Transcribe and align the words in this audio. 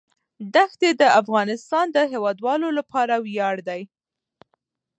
دښتې 0.55 0.89
د 1.01 1.03
افغانستان 1.21 1.85
د 1.91 1.97
هیوادوالو 2.11 2.67
لپاره 2.79 3.15
ویاړ 3.25 3.55
دی. 3.67 3.81